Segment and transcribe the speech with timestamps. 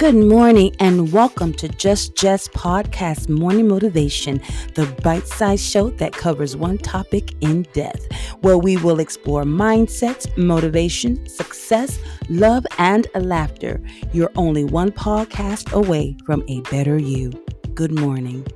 [0.00, 4.40] Good morning and welcome to Just Jess Podcast Morning Motivation,
[4.74, 8.10] the bite sized show that covers one topic in depth,
[8.40, 11.98] where we will explore mindsets, motivation, success,
[12.30, 13.78] love, and laughter.
[14.14, 17.32] You're only one podcast away from a better you.
[17.74, 18.46] Good morning.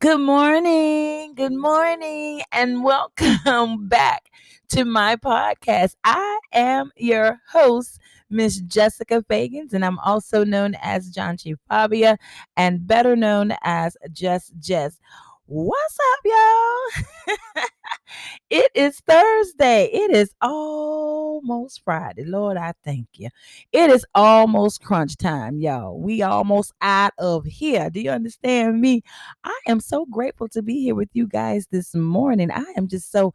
[0.00, 1.34] Good morning.
[1.36, 4.24] Good morning and welcome back
[4.70, 5.96] to my podcast.
[6.04, 7.98] I am your host,
[8.30, 11.56] Miss Jessica Fagins, and I'm also known as John G.
[11.68, 12.16] Fabia
[12.56, 15.00] and better known as Just Jess.
[15.46, 17.64] What's up, y'all?
[18.50, 19.86] it is Thursday.
[19.92, 22.24] It is almost Friday.
[22.24, 23.30] Lord, I thank you.
[23.72, 25.98] It is almost crunch time, y'all.
[25.98, 27.90] We almost out of here.
[27.90, 29.02] Do you understand me?
[29.42, 32.52] I am so grateful to be here with you guys this morning.
[32.52, 33.34] I am just so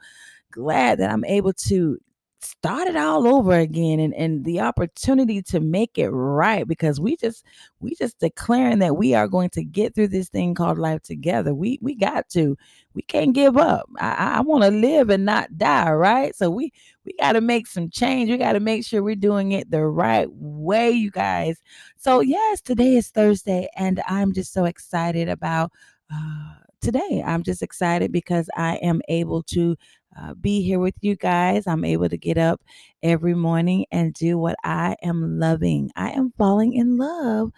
[0.55, 1.99] glad that I'm able to
[2.45, 7.17] start it all over again and, and the opportunity to make it right because we
[7.17, 7.43] just
[7.79, 11.53] we just declaring that we are going to get through this thing called life together.
[11.53, 12.57] We we got to.
[12.93, 13.89] We can't give up.
[13.99, 16.35] I, I want to live and not die right?
[16.35, 16.71] So we
[17.03, 18.29] we got to make some change.
[18.29, 21.61] We got to make sure we're doing it the right way you guys.
[21.97, 25.71] So yes today is thursday and i'm just so excited about
[26.11, 27.23] uh today.
[27.25, 29.75] I'm just excited because i am able to
[30.19, 31.67] uh, be here with you guys.
[31.67, 32.61] I'm able to get up
[33.03, 35.91] every morning and do what I am loving.
[35.95, 37.51] I am falling in love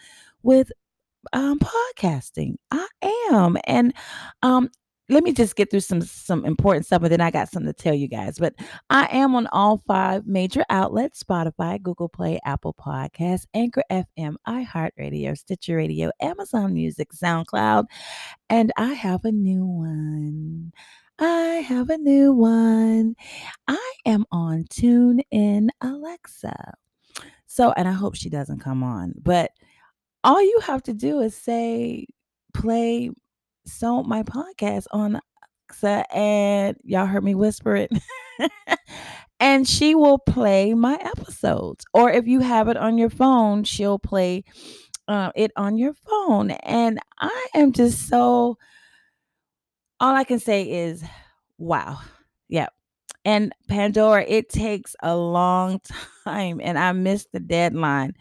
[0.44, 0.72] with
[1.33, 2.55] um, podcasting.
[2.72, 2.88] I
[3.31, 3.58] am.
[3.66, 3.94] And
[4.41, 4.69] um,
[5.09, 7.81] let me just get through some some important stuff and then i got something to
[7.81, 8.53] tell you guys but
[8.89, 15.38] i am on all five major outlets spotify google play apple Podcasts, anchor fm iheartradio
[15.38, 17.86] stitcher radio amazon music soundcloud
[18.49, 20.71] and i have a new one
[21.20, 23.16] I have a new one.
[23.68, 26.76] I am on Tune in Alexa.
[27.48, 29.52] So, and I hope she doesn't come on, but
[30.23, 32.06] all you have to do is say,
[32.54, 33.10] play
[33.66, 35.20] so my podcast on
[35.70, 37.92] Alexa, and y'all heard me whisper it.
[39.39, 41.86] and she will play my episodes.
[41.94, 44.44] Or if you have it on your phone, she'll play
[45.08, 46.52] uh, it on your phone.
[46.52, 48.58] And I am just so
[49.99, 51.03] all I can say is,
[51.58, 51.99] wow.
[52.49, 52.67] Yeah.
[53.25, 55.81] And Pandora, it takes a long
[56.23, 58.15] time, and I missed the deadline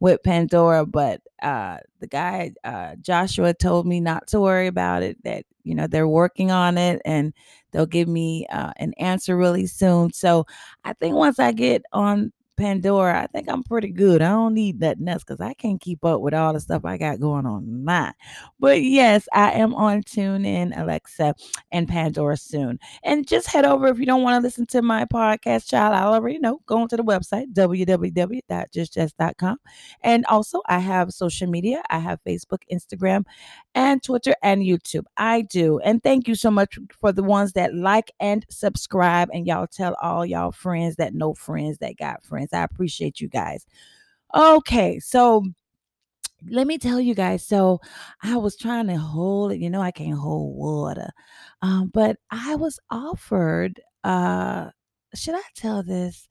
[0.00, 5.22] with Pandora, but uh, the guy uh, Joshua told me not to worry about it.
[5.24, 7.32] That you know they're working on it, and
[7.70, 10.12] they'll give me uh, an answer really soon.
[10.12, 10.46] So
[10.84, 14.20] I think once I get on Pandora, I think I'm pretty good.
[14.20, 16.96] I don't need that else because I can't keep up with all the stuff I
[16.96, 18.14] got going on mine.
[18.60, 21.34] But yes, I am on TuneIn, Alexa,
[21.72, 22.78] and Pandora soon.
[23.02, 25.94] And just head over if you don't want to listen to my podcast, child.
[25.94, 26.60] I already know.
[26.66, 29.56] Go on to the website, www.justjess.com.
[30.02, 31.82] And also, I have social media.
[31.90, 33.24] I have Facebook, Instagram,
[33.74, 35.04] and Twitter and YouTube.
[35.16, 35.78] I do.
[35.80, 39.28] And thank you so much for the ones that like and subscribe.
[39.32, 42.47] And y'all tell all y'all friends that know friends that got friends.
[42.52, 43.66] I appreciate you guys.
[44.34, 45.44] Okay, so
[46.50, 47.44] let me tell you guys.
[47.46, 47.80] So
[48.22, 49.58] I was trying to hold it.
[49.58, 51.10] You know, I can't hold water.
[51.62, 54.70] Um, but I was offered, uh,
[55.14, 56.28] should I tell this?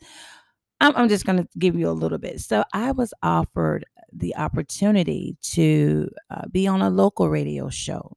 [0.80, 2.40] I'm, I'm just going to give you a little bit.
[2.40, 8.16] So I was offered the opportunity to uh, be on a local radio show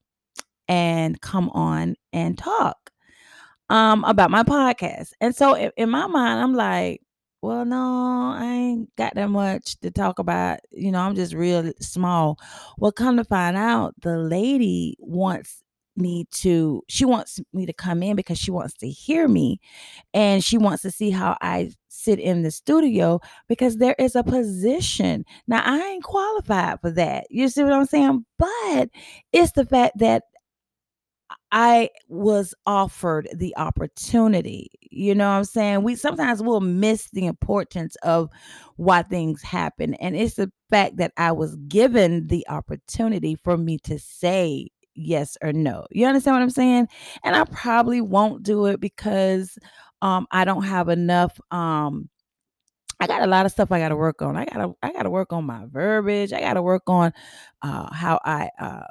[0.68, 2.90] and come on and talk
[3.70, 5.12] um, about my podcast.
[5.20, 7.02] And so in, in my mind, I'm like,
[7.42, 10.60] well, no, I ain't got that much to talk about.
[10.72, 12.38] You know, I'm just real small.
[12.78, 15.62] Well, come to find out, the lady wants
[15.96, 19.60] me to she wants me to come in because she wants to hear me
[20.14, 24.24] and she wants to see how I sit in the studio because there is a
[24.24, 25.24] position.
[25.48, 27.26] Now I ain't qualified for that.
[27.30, 28.24] You see what I'm saying?
[28.38, 28.90] But
[29.32, 30.24] it's the fact that
[31.52, 34.70] I was offered the opportunity.
[34.90, 35.82] You know what I'm saying?
[35.82, 38.30] We sometimes will miss the importance of
[38.76, 39.94] why things happen.
[39.94, 45.36] And it's the fact that I was given the opportunity for me to say yes
[45.42, 45.86] or no.
[45.90, 46.88] You understand what I'm saying?
[47.24, 49.58] And I probably won't do it because
[50.02, 52.08] um I don't have enough um
[53.00, 54.36] I got a lot of stuff I got to work on.
[54.36, 56.32] I got to I got to work on my verbiage.
[56.32, 57.12] I got to work on
[57.62, 58.82] uh how I uh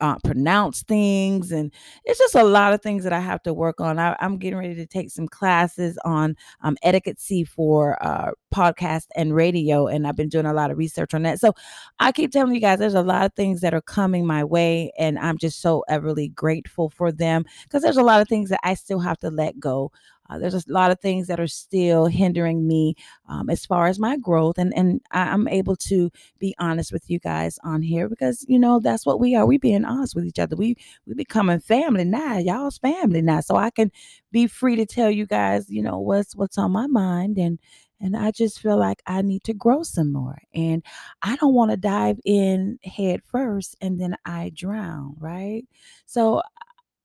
[0.00, 1.72] uh, pronounce things and
[2.04, 3.98] it's just a lot of things that i have to work on.
[3.98, 7.18] I, am getting ready to take some classes on um, etiquette
[7.48, 11.40] for uh, podcast and radio and i've been doing a lot of research on that.
[11.40, 11.52] So
[12.00, 14.92] i keep telling you guys there's a lot of things that are coming my way
[14.98, 18.60] and i'm just so everly grateful for them because there's a lot of things that
[18.62, 19.90] i still have to let go
[20.28, 22.94] Uh, there's a lot of things that are still hindering me
[23.28, 27.18] um, as far as my growth, and and I'm able to be honest with you
[27.18, 29.46] guys on here because you know that's what we are.
[29.46, 30.56] We being honest with each other.
[30.56, 30.76] We
[31.06, 32.38] we becoming family now.
[32.38, 33.90] Y'all's family now, so I can
[34.32, 37.58] be free to tell you guys, you know, what's what's on my mind and
[38.00, 40.38] and I just feel like I need to grow some more.
[40.54, 40.84] And
[41.22, 45.64] I don't want to dive in head first and then I drown, right?
[46.06, 46.42] So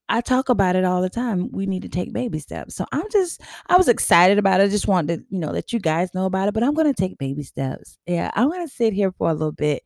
[0.10, 1.50] I talk about it all the time.
[1.52, 2.76] We need to take baby steps.
[2.76, 4.66] So I'm just, I was excited about it.
[4.66, 6.94] I just wanted to, you know, let you guys know about it, but I'm going
[6.94, 7.98] to take baby steps.
[8.06, 8.30] Yeah.
[8.36, 9.84] I'm going to sit here for a little bit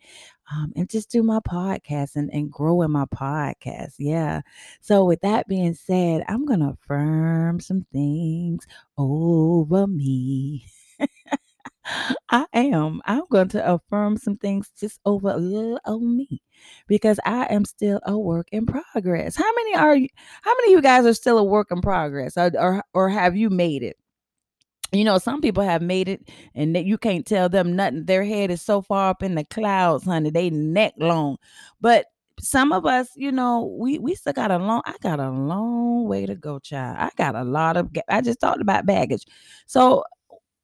[0.51, 3.93] um, and just do my podcast and, and grow in my podcast.
[3.99, 4.41] Yeah.
[4.81, 8.65] So with that being said, I'm going to affirm some things
[8.97, 10.65] over me.
[12.29, 13.01] I am.
[13.05, 16.41] I'm going to affirm some things just over a little on me
[16.87, 19.35] because I am still a work in progress.
[19.35, 20.07] How many are you?
[20.41, 23.35] How many of you guys are still a work in progress or, or, or have
[23.35, 23.97] you made it?
[24.93, 28.05] You know, some people have made it and you can't tell them nothing.
[28.05, 30.29] Their head is so far up in the clouds, honey.
[30.29, 31.37] They neck long.
[31.81, 32.05] But
[32.39, 34.81] some of us, you know, we we still got a long.
[34.85, 36.97] I got a long way to go, child.
[36.99, 37.89] I got a lot of.
[38.09, 39.25] I just talked about baggage,
[39.65, 40.03] so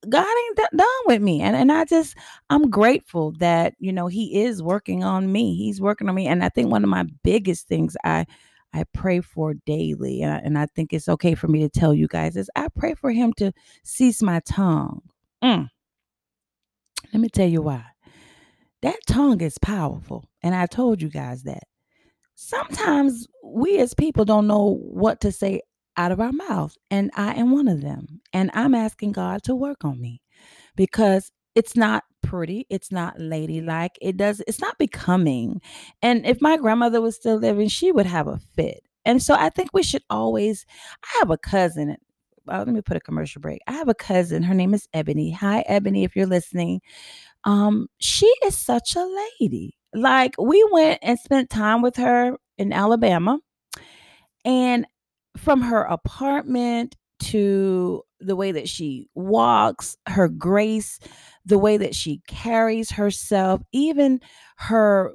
[0.09, 1.41] God ain't d- done with me.
[1.41, 2.15] And and I just
[2.49, 5.55] I'm grateful that, you know, he is working on me.
[5.55, 6.27] He's working on me.
[6.27, 8.25] And I think one of my biggest things I
[8.73, 11.93] I pray for daily, and I, and I think it's okay for me to tell
[11.93, 13.53] you guys is I pray for him to
[13.83, 15.01] cease my tongue.
[15.43, 15.69] Mm.
[17.13, 17.85] Let me tell you why.
[18.81, 21.63] That tongue is powerful, and I told you guys that.
[22.35, 25.61] Sometimes we as people don't know what to say
[25.97, 26.75] out of our mouth.
[26.91, 28.21] And I am one of them.
[28.33, 30.21] And I'm asking God to work on me
[30.75, 35.61] because it's not pretty it's not ladylike it does it's not becoming
[36.01, 39.49] and if my grandmother was still living she would have a fit and so i
[39.49, 40.65] think we should always
[41.03, 41.95] i have a cousin
[42.45, 45.31] well, let me put a commercial break i have a cousin her name is ebony
[45.31, 46.81] hi ebony if you're listening
[47.43, 52.71] um she is such a lady like we went and spent time with her in
[52.71, 53.37] alabama
[54.45, 54.85] and
[55.37, 60.99] from her apartment to the way that she walks, her grace,
[61.45, 64.19] the way that she carries herself, even
[64.57, 65.11] her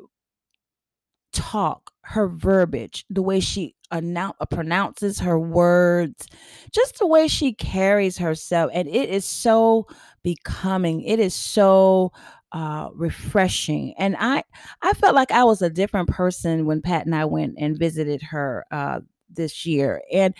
[1.33, 6.27] talk, her verbiage, the way she announce, pronounces her words,
[6.73, 8.71] just the way she carries herself.
[8.75, 9.87] And it is so
[10.23, 11.03] becoming.
[11.03, 12.13] It is so
[12.53, 14.43] uh refreshing and i
[14.81, 18.23] i felt like i was a different person when pat and i went and visited
[18.23, 20.03] her uh this year.
[20.13, 20.35] And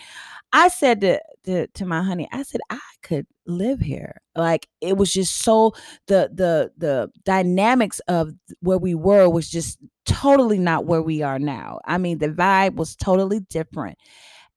[0.53, 4.21] I said to, to, to my honey, I said, I could live here.
[4.35, 5.73] Like it was just so
[6.07, 8.31] the the the dynamics of
[8.61, 11.79] where we were was just totally not where we are now.
[11.85, 13.97] I mean, the vibe was totally different.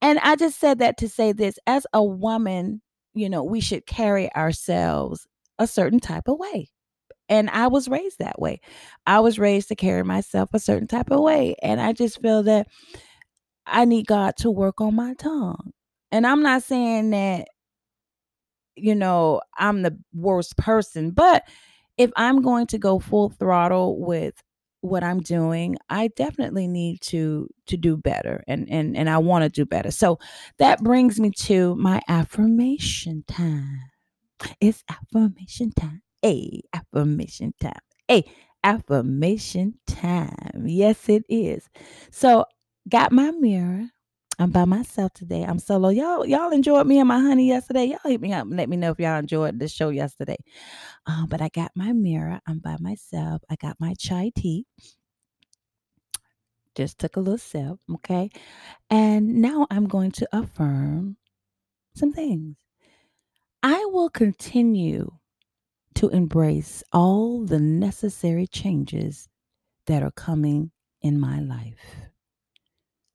[0.00, 2.82] And I just said that to say this as a woman,
[3.14, 5.26] you know, we should carry ourselves
[5.58, 6.70] a certain type of way.
[7.28, 8.60] And I was raised that way.
[9.06, 11.54] I was raised to carry myself a certain type of way.
[11.62, 12.66] And I just feel that
[13.66, 15.72] I need God to work on my tongue.
[16.10, 17.48] And I'm not saying that,
[18.76, 21.44] you know, I'm the worst person, but
[21.98, 24.42] if I'm going to go full throttle with
[24.80, 29.44] what I'm doing, I definitely need to to do better and and and I want
[29.44, 29.90] to do better.
[29.90, 30.18] So
[30.58, 33.80] that brings me to my affirmation time.
[34.60, 36.02] It's affirmation time.
[36.24, 37.80] A affirmation time.
[38.10, 38.24] A
[38.64, 40.64] affirmation time.
[40.66, 41.68] Yes, it is.
[42.10, 42.44] So
[42.88, 43.88] got my mirror.
[44.38, 45.44] I'm by myself today.
[45.44, 45.90] I'm solo.
[45.90, 47.86] Y'all, y'all enjoyed me and my honey yesterday.
[47.86, 50.38] Y'all hit me up and let me know if y'all enjoyed the show yesterday.
[51.06, 52.40] Um, but I got my mirror.
[52.46, 53.42] I'm by myself.
[53.50, 54.66] I got my chai tea.
[56.76, 57.76] Just took a little sip.
[57.96, 58.30] Okay.
[58.90, 61.16] And now I'm going to affirm
[61.94, 62.56] some things.
[63.62, 65.10] I will continue
[65.96, 69.28] to embrace all the necessary changes
[69.86, 70.72] that are coming
[71.02, 72.11] in my life.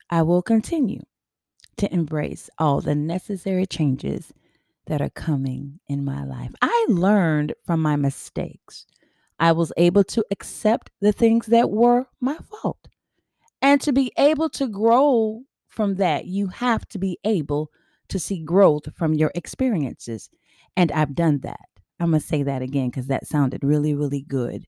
[0.09, 1.01] I will continue
[1.77, 4.33] to embrace all the necessary changes
[4.87, 6.53] that are coming in my life.
[6.61, 8.85] I learned from my mistakes.
[9.39, 12.87] I was able to accept the things that were my fault.
[13.61, 17.69] And to be able to grow from that, you have to be able
[18.09, 20.29] to see growth from your experiences.
[20.75, 21.67] And I've done that.
[21.99, 24.65] I'm going to say that again because that sounded really, really good.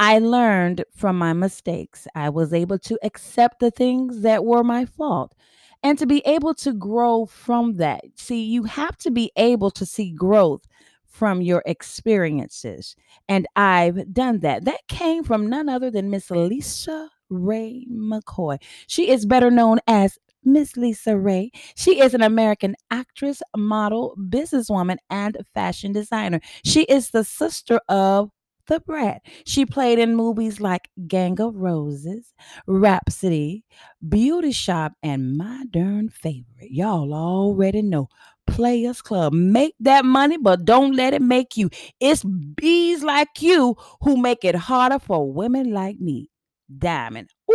[0.00, 2.08] I learned from my mistakes.
[2.14, 5.34] I was able to accept the things that were my fault
[5.82, 8.02] and to be able to grow from that.
[8.14, 10.62] See, you have to be able to see growth
[11.04, 12.96] from your experiences.
[13.28, 14.64] And I've done that.
[14.64, 18.56] That came from none other than Miss Alicia Ray McCoy.
[18.86, 21.50] She is better known as Miss LisaRaye.
[21.76, 26.40] She is an American actress, model, businesswoman, and fashion designer.
[26.64, 28.30] She is the sister of
[28.70, 29.22] Da Brat.
[29.44, 32.32] She played in movies like Gang of Roses,
[32.68, 33.64] Rhapsody,
[34.08, 38.06] Beauty Shop, and my darn favorite, y'all already know,
[38.46, 39.32] Players Club.
[39.32, 41.68] Make that money, but don't let it make you.
[41.98, 46.30] It's bees like you who make it harder for women like me.
[46.78, 47.30] Diamond.
[47.50, 47.54] Ooh,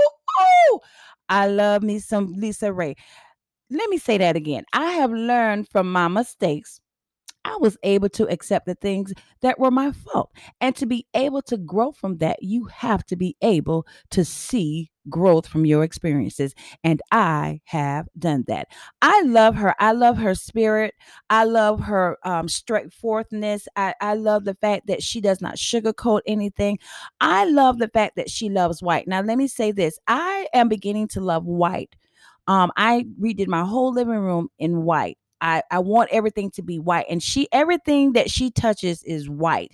[0.00, 0.80] ooh, ooh.
[1.30, 2.94] I love me some LisaRaye.
[3.70, 4.64] Let me say that again.
[4.74, 6.80] I have learned from my mistakes
[7.48, 10.30] I was able to accept the things that were my fault.
[10.60, 14.90] And to be able to grow from that, you have to be able to see
[15.08, 16.54] growth from your experiences.
[16.84, 18.68] And I have done that.
[19.00, 19.74] I love her.
[19.80, 20.94] I love her spirit.
[21.30, 23.66] I love her um, straightforwardness.
[23.76, 26.78] I, I love the fact that she does not sugarcoat anything.
[27.20, 29.08] I love the fact that she loves white.
[29.08, 31.96] Now, let me say this I am beginning to love white.
[32.46, 35.16] Um, I redid my whole living room in white.
[35.40, 39.72] I, I want everything to be white and she everything that she touches is white.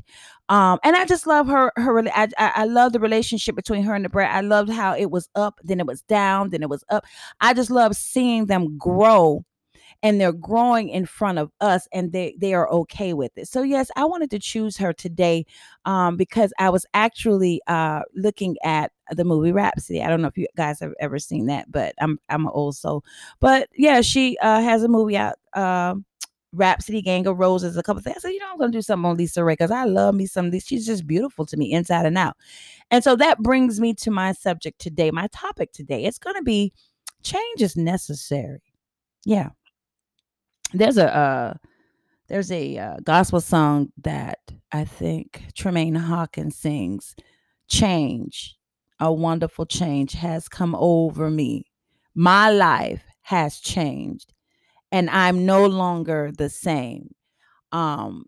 [0.50, 4.04] Um and i just love her her I, I love the relationship between her and
[4.04, 4.34] Da Brat.
[4.34, 7.04] I loved how it was up then it was down then it was up.
[7.40, 9.44] I just love seeing them grow
[10.04, 13.62] and they're growing in front of us and they they are okay with it so
[13.62, 15.44] yes i wanted to choose her today
[15.86, 20.38] um, because i was actually uh, looking at the movie rhapsody i don't know if
[20.38, 23.02] you guys have ever seen that but i'm i'm an old soul
[23.40, 25.94] but yeah she uh, has a movie out uh,
[26.52, 28.18] Rhapsody, Gang of Roses, a couple things.
[28.18, 30.46] I said, you know, I'm gonna do something on LisaRaye because I love me some
[30.46, 30.64] of these.
[30.64, 32.36] She's just beautiful to me inside and out.
[32.90, 36.04] And so that brings me to my subject today, my topic today.
[36.04, 36.72] It's gonna be
[37.22, 38.60] change is necessary.
[39.24, 39.50] Yeah,
[40.74, 41.54] there's a uh,
[42.28, 44.38] there's a uh, gospel song that
[44.72, 47.14] I think Tramaine Hawkins sings.
[47.66, 48.56] Change,
[49.00, 51.64] a wonderful change has come over me.
[52.14, 54.34] My life has changed,
[54.92, 57.14] and I'm no longer the same.
[57.72, 58.26] Um,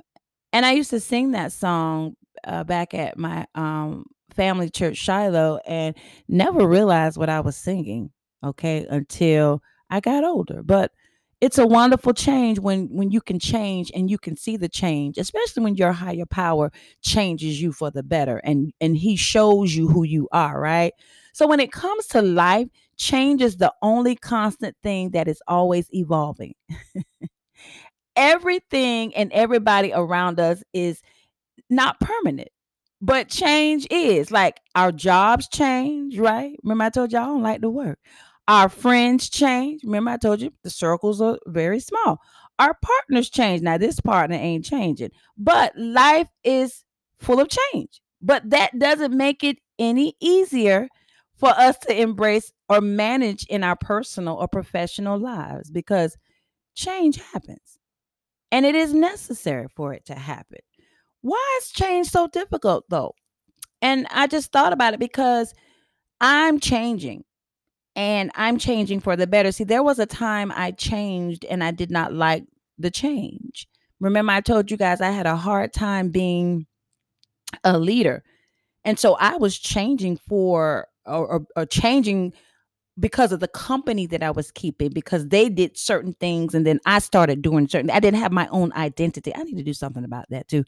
[0.52, 5.60] and I used to sing that song uh, back at my um, family church Shiloh,
[5.66, 5.94] and
[6.28, 8.10] never realized what I was singing.
[8.42, 10.92] Okay, until I got older, but
[11.40, 15.18] it's a wonderful change when when you can change and you can see the change
[15.18, 19.88] especially when your higher power changes you for the better and and he shows you
[19.88, 20.92] who you are right?
[21.32, 25.88] So when it comes to life change is the only constant thing that is always
[25.92, 26.54] evolving.
[28.16, 31.02] Everything and everybody around us is
[31.70, 32.48] not permanent
[33.02, 34.30] but change is.
[34.30, 36.56] Like our jobs change right?
[36.62, 37.98] Remember i told y'all i don't like to work
[38.48, 39.82] our friends change.
[39.84, 42.20] Remember, I told you the circles are very small.
[42.58, 43.62] Our partners change.
[43.62, 46.84] Now, this partner ain't changing, but life is
[47.18, 48.00] full of change.
[48.22, 50.88] But that doesn't make it any easier
[51.36, 56.16] for us to embrace or manage in our personal or professional lives because
[56.74, 57.78] change happens
[58.50, 60.60] and it is necessary for it to happen.
[61.20, 63.14] Why is change so difficult though?
[63.82, 65.52] And I just thought about it because
[66.20, 67.24] I'm changing
[67.96, 69.50] and I'm changing for the better.
[69.50, 72.44] See, there was a time I changed and I did not like
[72.78, 73.66] the change.
[74.00, 76.66] Remember, I told you guys I had a hard time being
[77.64, 78.22] a leader.
[78.84, 82.34] And so I was changing for or, or, or changing
[82.98, 86.80] because of the company that I was keeping because they did certain things and then
[86.86, 89.34] I started doing certain I didn't have my own identity.
[89.34, 90.64] I need to do something about that too.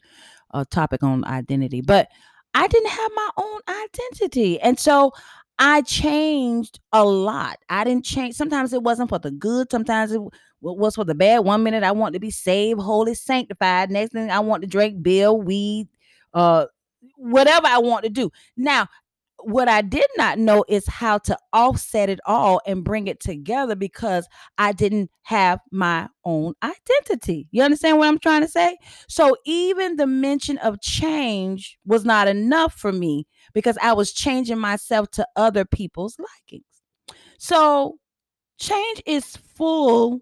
[0.51, 1.81] A topic on identity.
[1.81, 2.09] But
[2.55, 4.59] I didn't have my own identity.
[4.59, 5.13] And so
[5.61, 7.57] I changed a lot.
[7.69, 8.35] I didn't change.
[8.35, 9.69] Sometimes it wasn't for the good.
[9.69, 10.21] Sometimes it
[10.61, 11.39] was for the bad.
[11.39, 13.91] One minute I want to be saved, holy, sanctified.
[13.91, 15.89] Next thing I want to drink beer, weed,
[16.33, 16.67] uh,
[17.17, 18.31] whatever I want to do.
[18.55, 18.87] Now,
[19.43, 23.75] what I did not know is how to offset it all and bring it together
[23.75, 27.47] because I didn't have my own identity.
[27.51, 28.77] You understand what I'm trying to say?
[29.07, 34.59] So even the mention of change was not enough for me because I was changing
[34.59, 36.65] myself to other people's likings.
[37.37, 37.97] So
[38.59, 40.21] change is full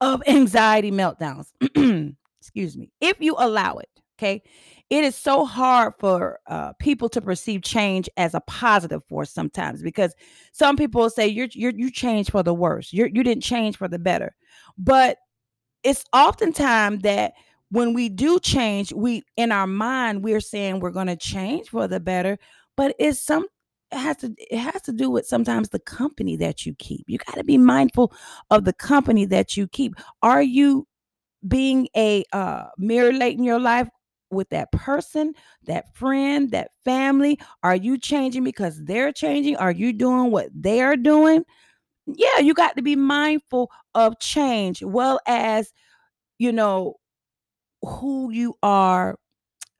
[0.00, 1.48] of anxiety meltdowns.
[2.40, 2.90] Excuse me.
[3.00, 4.42] If you allow it, okay?
[4.90, 9.82] it is so hard for uh, people to perceive change as a positive force sometimes
[9.82, 10.14] because
[10.52, 13.88] some people say you're, you're you change for the worse you're, you didn't change for
[13.88, 14.34] the better
[14.78, 15.18] but
[15.84, 17.34] it's oftentimes that
[17.70, 21.86] when we do change we in our mind we're saying we're going to change for
[21.88, 22.38] the better
[22.76, 23.46] but it's some
[23.90, 27.18] it has to it has to do with sometimes the company that you keep you
[27.18, 28.12] got to be mindful
[28.50, 30.86] of the company that you keep are you
[31.46, 33.88] being a uh mirror late in your life
[34.30, 35.32] with that person,
[35.64, 37.38] that friend, that family?
[37.62, 39.56] Are you changing because they're changing?
[39.56, 41.44] Are you doing what they're doing?
[42.06, 45.72] Yeah, you got to be mindful of change, well as,
[46.38, 46.96] you know,
[47.82, 49.16] who you are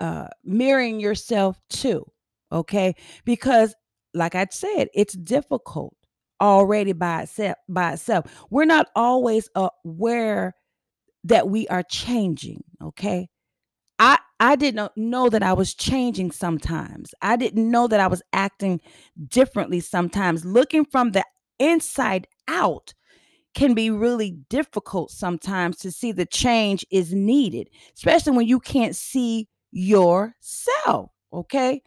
[0.01, 2.05] uh, mirroring yourself to.
[2.53, 2.95] Okay.
[3.25, 3.75] Because,
[4.15, 5.95] like I said, it's difficult
[6.41, 8.47] already by itself by itself.
[8.51, 10.55] We're not always aware
[11.25, 13.29] that we are changing, okay?
[13.99, 17.15] I I didn't know that I was changing sometimes.
[17.23, 18.81] I didn't know that I was acting
[19.29, 20.45] differently sometimes.
[20.45, 21.25] Looking from the
[21.59, 22.95] inside out
[23.55, 28.95] can be really difficult sometimes to see the change is needed, especially when you can't
[28.95, 31.83] see yourself, okay?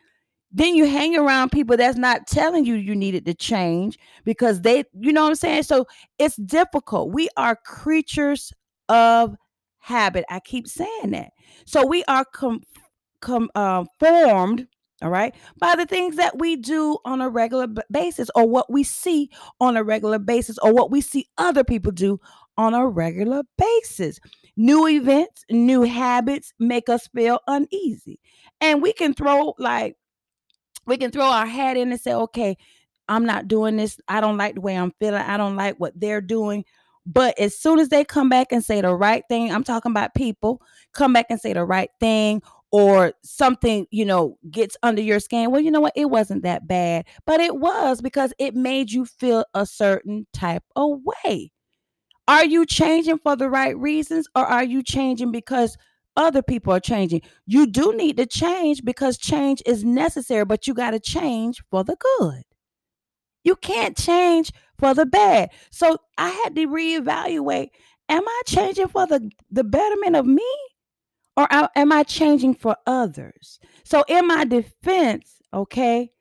[0.51, 4.83] then you hang around people that's not telling you you needed to change because they
[4.99, 5.63] you know what i'm saying?
[5.63, 5.87] So
[6.19, 7.11] it's difficult.
[7.13, 8.51] We are creatures
[8.89, 9.35] of
[9.79, 10.25] habit.
[10.29, 11.31] I keep saying that.
[11.65, 12.61] So we are com,
[13.21, 14.67] com uh, formed
[15.01, 18.83] all right by the things that we do on a regular basis or what we
[18.83, 19.29] see
[19.59, 22.19] on a regular basis or what we see other people do
[22.57, 24.19] on a regular basis
[24.57, 28.19] new events new habits make us feel uneasy
[28.59, 29.95] and we can throw like
[30.85, 32.57] we can throw our hat in and say, okay,
[33.07, 33.99] I'm not doing this.
[34.07, 35.21] I don't like the way I'm feeling.
[35.21, 36.65] I don't like what they're doing.
[37.05, 40.13] But as soon as they come back and say the right thing, I'm talking about
[40.13, 40.61] people,
[40.93, 42.41] come back and say the right thing
[42.71, 45.51] or something, you know, gets under your skin.
[45.51, 45.93] Well, you know what?
[45.95, 50.63] It wasn't that bad, but it was because it made you feel a certain type
[50.75, 51.51] of way.
[52.27, 55.77] Are you changing for the right reasons or are you changing because
[56.17, 57.21] other people are changing.
[57.45, 61.83] You do need to change because change is necessary, but you got to change for
[61.83, 62.43] the good.
[63.43, 65.49] You can't change for the bad.
[65.71, 67.69] So I had to reevaluate
[68.09, 70.45] am I changing for the, the betterment of me
[71.37, 73.59] or am I changing for others?
[73.83, 76.11] So, in my defense, okay,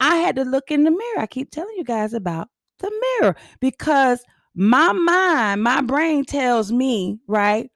[0.00, 1.18] I had to look in the mirror.
[1.18, 2.48] I keep telling you guys about
[2.78, 4.22] the mirror because
[4.54, 7.70] my mind, my brain tells me, right,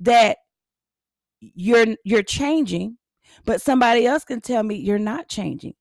[0.00, 0.38] that
[1.40, 2.96] you're you're changing
[3.44, 5.74] but somebody else can tell me you're not changing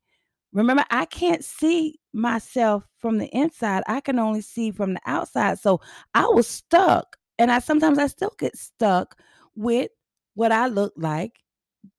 [0.53, 5.57] remember i can't see myself from the inside i can only see from the outside
[5.57, 5.79] so
[6.13, 9.17] i was stuck and i sometimes i still get stuck
[9.55, 9.89] with
[10.35, 11.33] what i look like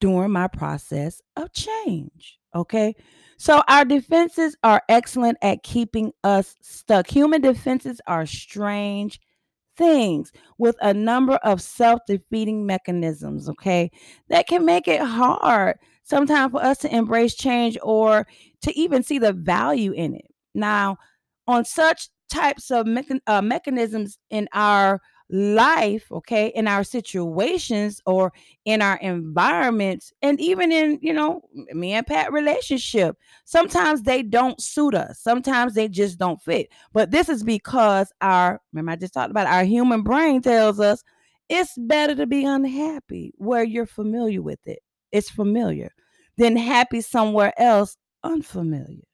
[0.00, 2.96] during my process of change okay?
[3.38, 7.08] So our defenses are excellent at keeping us stuck.
[7.08, 9.20] Human defenses are strange
[9.76, 13.90] things with a number of self defeating mechanisms, okay,
[14.28, 18.26] that can make it hard sometimes for us to embrace change or
[18.62, 20.26] to even see the value in it.
[20.54, 20.96] Now,
[21.46, 22.88] on such types of
[23.26, 28.32] uh, mechanisms in our life, okay, in our situations or
[28.64, 34.60] in our environments, and even in, you know, me and Pat relationship, sometimes they don't
[34.60, 35.18] suit us.
[35.18, 36.68] Sometimes they just don't fit.
[36.92, 40.78] But this is because our, remember, I just talked about it, our human brain tells
[40.80, 41.02] us
[41.48, 44.80] it's better to be unhappy where you're familiar with it.
[45.12, 45.92] It's familiar
[46.36, 49.04] than happy somewhere else unfamiliar.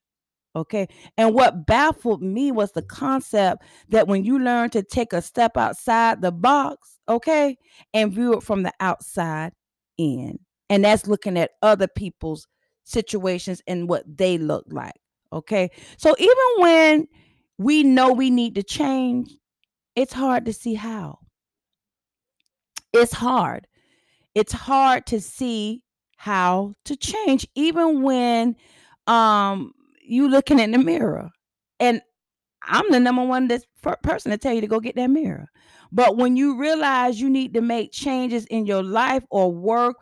[0.54, 0.86] Okay.
[1.16, 5.56] And what baffled me was the concept that when you learn to take a step
[5.56, 7.56] outside the box, okay,
[7.94, 9.52] and view it from the outside
[9.96, 10.38] in,
[10.68, 12.46] and that's looking at other people's
[12.84, 14.94] situations and what they look like.
[15.32, 15.70] Okay.
[15.96, 17.08] So even when
[17.58, 19.34] we know we need to change,
[19.96, 21.18] it's hard to see how.
[22.92, 23.66] It's hard.
[24.34, 25.82] It's hard to see
[26.16, 28.56] how to change, even when
[29.06, 31.30] um you looking in the mirror.
[31.80, 32.02] And
[32.64, 33.64] I'm the number one this
[34.02, 35.48] person to tell you to go get that mirror.
[35.90, 39.96] But when you realize you need to make changes in your life or work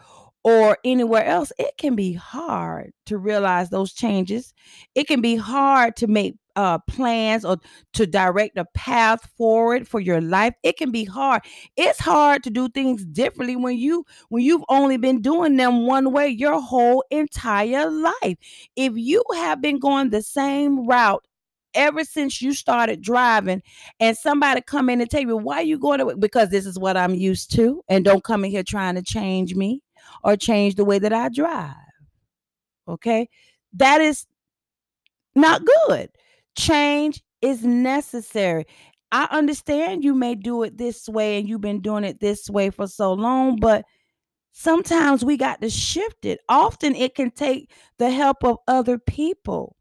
[0.44, 4.54] or anywhere else, it can be hard to realize those changes.
[4.94, 7.57] It can be hard to make uh, plans or
[7.92, 11.42] to direct a path forward for your life it can be hard.
[11.77, 16.12] It's hard to do things differently when you when you've only been doing them one
[16.12, 18.37] way your whole entire life.
[18.77, 21.25] If you have been going the same route
[21.75, 23.62] ever since you started driving
[24.01, 26.77] and somebody come in and tell you why are you going to because this is
[26.77, 29.81] what i'm used to and don't come in here trying to change me
[30.25, 31.77] or change the way that i drive
[32.90, 33.29] okay?
[33.75, 34.27] That is
[35.35, 36.11] not good
[36.56, 38.66] Change is necessary.
[39.12, 42.70] I understand you may do it this way and you've been doing it this way
[42.70, 43.84] for so long, but
[44.52, 46.40] sometimes we got to shift it.
[46.48, 49.76] Often it can take the help of other people,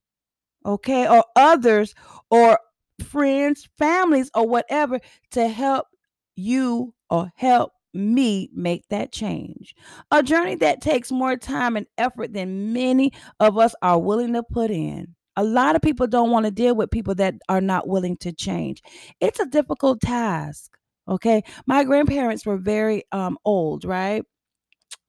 [0.65, 1.95] okay, or others,
[2.31, 2.59] or
[3.05, 4.99] friends, families, or whatever
[5.31, 5.87] to help
[6.35, 9.75] you or help me make that change.
[10.11, 14.43] A journey that takes more time and effort than many of us are willing to
[14.43, 15.15] put in.
[15.35, 18.31] A lot of people don't want to deal with people that are not willing to
[18.31, 18.81] change.
[19.19, 20.77] It's a difficult task.
[21.07, 21.43] Okay.
[21.65, 24.23] My grandparents were very um, old, right?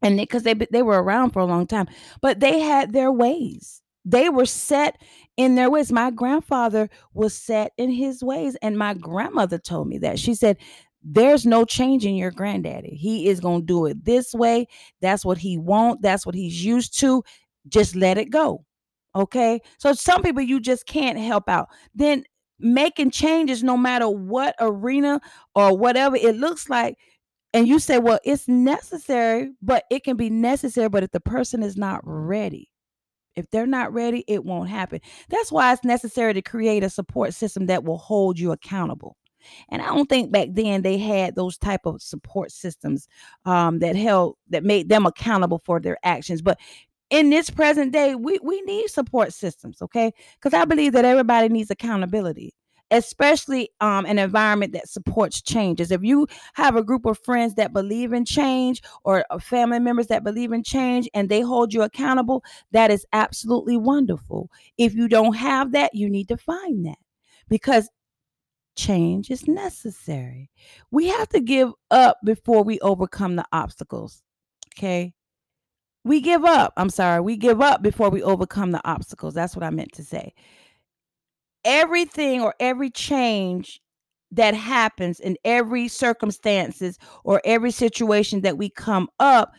[0.03, 1.89] And because they, they, they were around for a long time,
[2.23, 3.83] but they had their ways.
[4.05, 4.97] They were set
[5.37, 5.93] in their ways.
[5.93, 8.57] My grandfather was set in his ways.
[8.63, 10.19] And my grandmother told me that.
[10.19, 10.57] She said,
[11.03, 12.95] there's no changing your granddaddy.
[12.95, 14.69] He is going to do it this way.
[15.01, 16.01] That's what he wants.
[16.03, 17.23] That's what he's used to.
[17.69, 18.65] Just let it go.
[19.15, 19.61] Okay.
[19.79, 21.69] So some people you just can't help out.
[21.95, 22.25] Then
[22.61, 25.21] making changes, no matter what arena
[25.55, 26.97] or whatever it looks like.
[27.53, 30.89] And you say, well, it's necessary, but it can be necessary.
[30.89, 32.71] But if the person is not ready,
[33.35, 35.01] if they're not ready, it won't happen.
[35.29, 39.17] That's why it's necessary to create a support system that will hold you accountable.
[39.71, 43.09] And I don't think back then they had those type of support systems
[43.47, 46.43] um, that held that made them accountable for their actions.
[46.43, 46.59] But
[47.11, 50.13] in this present day, we we need support systems, okay?
[50.35, 52.55] Because I believe that everybody needs accountability
[52.91, 55.91] especially um, an environment that supports changes.
[55.91, 60.09] If you have a group of friends that believe in change or uh, family members
[60.09, 62.43] that believe in change and they hold you accountable,
[62.73, 64.51] that is absolutely wonderful.
[64.77, 66.99] If you don't have that, you need to find that
[67.49, 67.89] because
[68.77, 70.51] change is necessary.
[70.91, 74.23] We have to give up before we overcome the obstacles.
[74.77, 75.15] Okay.
[76.05, 76.73] We give up.
[76.77, 77.21] I'm sorry.
[77.21, 79.35] We give up before we overcome the obstacles.
[79.35, 80.35] That's what I meant to say
[81.65, 83.81] everything or every change
[84.33, 89.53] that happens in every circumstances or every situation that we come up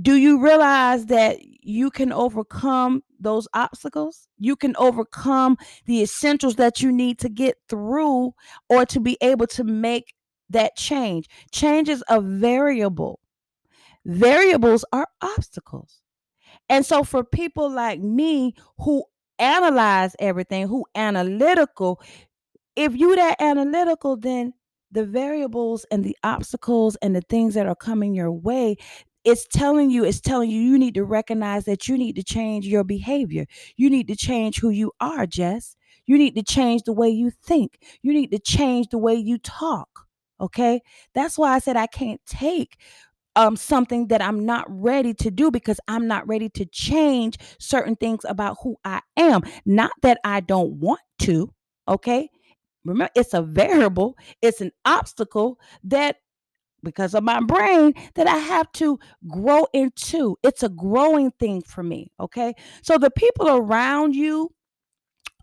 [0.00, 6.80] do you realize that you can overcome those obstacles you can overcome the essentials that
[6.80, 8.32] you need to get through
[8.68, 10.14] or to be able to make
[10.48, 13.20] that change change is a variable
[14.08, 16.00] variables are obstacles
[16.68, 19.04] and so for people like me who
[19.38, 22.00] analyze everything, who analytical.
[22.76, 24.54] If you that analytical, then
[24.90, 28.76] the variables and the obstacles and the things that are coming your way,
[29.24, 32.66] it's telling you, it's telling you you need to recognize that you need to change
[32.66, 33.46] your behavior.
[33.76, 35.76] You need to change who you are, Jess.
[36.06, 37.78] You need to change the way you think.
[38.02, 40.06] You need to change the way you talk.
[40.40, 40.80] Okay.
[41.14, 42.78] That's why I said I can't take
[43.38, 47.94] um, something that I'm not ready to do because I'm not ready to change certain
[47.94, 49.42] things about who I am.
[49.64, 51.54] Not that I don't want to,
[51.86, 52.28] okay?
[52.84, 56.16] Remember, it's a variable, it's an obstacle that
[56.82, 58.98] because of my brain that I have to
[59.28, 60.36] grow into.
[60.42, 62.54] It's a growing thing for me, okay?
[62.82, 64.50] So the people around you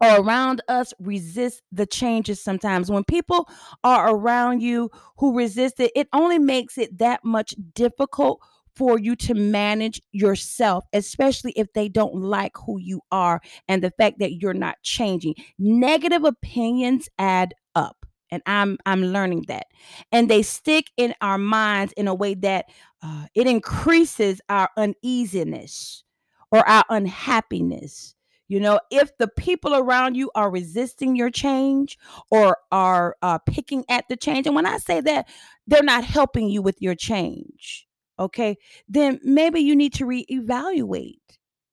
[0.02, 2.92] or around us resist the changes sometimes.
[2.92, 3.48] When people
[3.84, 8.42] are around you who resist it, it only makes it that much difficult
[8.76, 13.92] for you to manage yourself, especially if they don't like who you are and the
[13.92, 15.34] fact that you're not changing.
[15.58, 18.06] Negative opinions add up.
[18.32, 19.68] And I'm I'm learning that,
[20.12, 22.66] and they stick in our minds in a way that
[23.04, 26.04] uh, it increases our uneasiness
[26.52, 28.15] or our unhappiness
[28.48, 31.98] you know, if the people around you are resisting your change
[32.30, 35.28] or are uh, picking at the change, and when I say that,
[35.68, 37.88] they're not helping you with your change,
[38.20, 41.20] okay, then maybe you need to reevaluate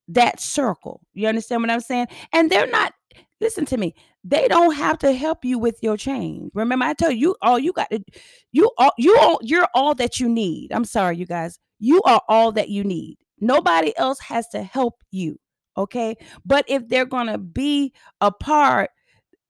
[0.09, 1.01] that circle.
[1.13, 2.07] You understand what I'm saying?
[2.33, 2.95] And they're not,
[3.41, 6.51] listen to me, they don't have to help you with your change.
[6.55, 8.01] Remember, I tell you, all you got to,
[8.53, 10.73] you all, you all, you're all that you need.
[10.73, 11.59] I'm sorry, you guys.
[11.81, 13.19] You are all that you need.
[13.41, 15.39] Nobody else has to help you.
[15.77, 16.17] Okay.
[16.45, 18.91] But if they're going to be a part,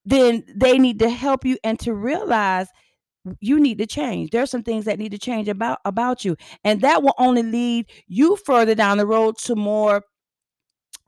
[0.05, 2.69] then they need to help you and to realize
[3.41, 4.31] you need to change.
[4.31, 6.37] There's some things that need to change about about you.
[6.65, 10.03] And that will only lead you further down the road to more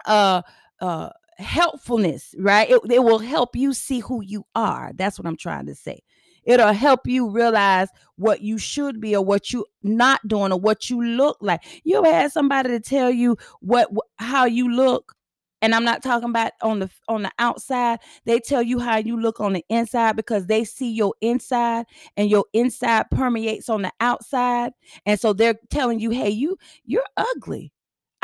[0.07, 0.43] uh
[0.81, 2.71] uh helpfulness, right?
[2.71, 4.93] It, it will help you see who you are.
[4.95, 6.01] That's what I'm trying to say.
[6.47, 10.91] It'll help you realize what you should be or what you not doing or what
[10.91, 11.63] you look like.
[11.85, 15.15] You ever had somebody to tell you what how you look?
[15.63, 18.01] And I'm not talking about on the on the outside.
[18.27, 22.31] They tell you how you look on the inside because they see your inside and
[22.31, 24.73] your inside permeates on the outside.
[25.07, 27.74] And so they're telling you, "Hey, you you're ugly."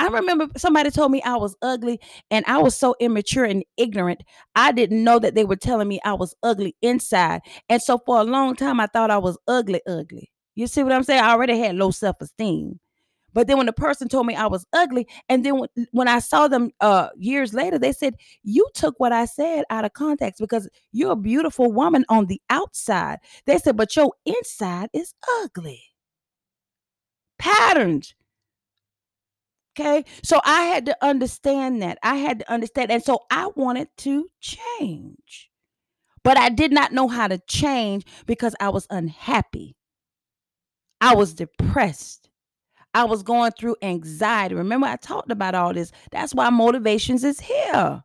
[0.01, 4.23] I remember somebody told me I was ugly and I was so immature and ignorant.
[4.57, 7.43] I didn't know that they were telling me I was ugly inside.
[7.69, 10.33] And so for a long time, I thought I was ugly, ugly.
[10.55, 11.23] You see what I'm saying?
[11.23, 12.81] I already had low self esteem.
[13.33, 16.49] But then when the person told me I was ugly, and then when, I saw
[16.49, 20.69] them uh, years later, they said, You took what I said out of context because
[20.93, 23.19] you're a beautiful woman on the outside.
[23.47, 25.83] They said, But your inside is ugly.
[27.39, 28.15] patterns.
[29.81, 30.05] Okay.
[30.23, 31.99] So I had to understand that.
[32.03, 32.91] I had to understand.
[32.91, 35.51] And so I wanted to change.
[36.23, 39.77] But I did not know how to change because I was unhappy.
[41.01, 42.29] I was depressed.
[42.93, 44.55] I was going through anxiety.
[44.55, 45.93] Remember, I talked about all this.
[46.11, 48.03] That's why motivations is here.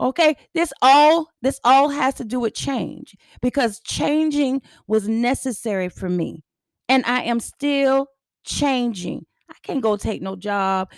[0.00, 6.08] Okay, this all this all has to do with change because changing was necessary for
[6.08, 6.44] me.
[6.88, 8.08] And I am still
[8.44, 9.27] changing.
[9.62, 10.90] Can't go take no job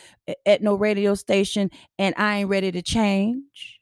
[0.46, 3.80] at no radio station and I ain't ready to change.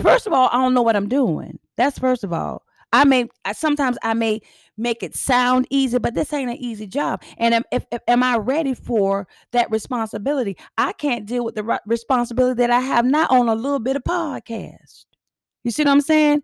[0.00, 1.58] First of all, I don't know what I'm doing.
[1.76, 2.62] That's first of all.
[2.92, 4.40] I may sometimes I may
[4.76, 7.22] make it sound easy, but this ain't an easy job.
[7.38, 10.56] And am, if, if, am I ready for that responsibility?
[10.76, 14.02] I can't deal with the responsibility that I have not on a little bit of
[14.02, 15.04] podcast.
[15.62, 16.42] You see what I'm saying?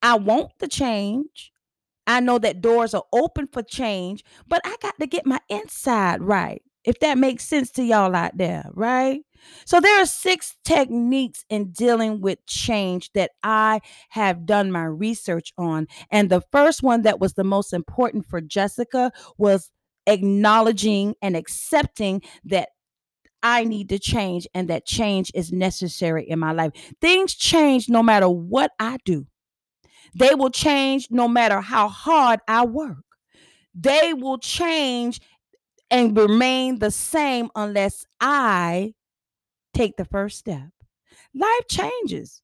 [0.00, 1.51] I want the change.
[2.06, 6.20] I know that doors are open for change, but I got to get my inside
[6.22, 6.62] right.
[6.84, 9.20] If that makes sense to y'all out there, right?
[9.66, 15.52] So there are six techniques in dealing with change that I have done my research
[15.56, 15.86] on.
[16.10, 19.70] And the first one that was the most important for Jessica was
[20.06, 22.70] acknowledging and accepting that
[23.42, 26.72] I need to change and that change is necessary in my life.
[27.00, 29.26] Things change no matter what I do.
[30.14, 33.04] They will change no matter how hard I work.
[33.74, 35.20] They will change
[35.90, 38.94] and remain the same unless I
[39.74, 40.70] take the first step.
[41.34, 42.42] Life changes.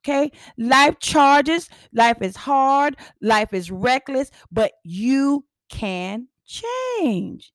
[0.00, 0.30] Okay.
[0.56, 1.68] Life charges.
[1.92, 2.96] Life is hard.
[3.20, 7.52] Life is reckless, but you can change.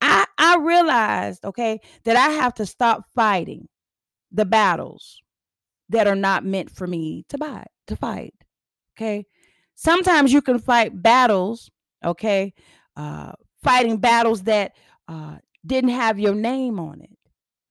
[0.00, 3.68] I, I realized, okay, that I have to stop fighting
[4.30, 5.20] the battles
[5.88, 8.34] that are not meant for me to buy, to fight.
[8.96, 9.26] Okay.
[9.74, 11.70] Sometimes you can fight battles,
[12.02, 12.54] okay,
[12.96, 13.32] uh,
[13.62, 14.72] fighting battles that
[15.06, 17.10] uh, didn't have your name on it,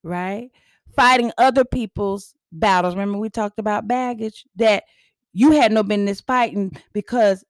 [0.04, 0.50] right?
[0.94, 2.94] Fighting other people's battles.
[2.94, 4.84] Remember, we talked about baggage that
[5.32, 7.44] you had no business fighting because